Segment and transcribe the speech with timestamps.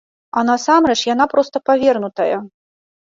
[0.39, 2.35] А насамрэч яна проста павернутая!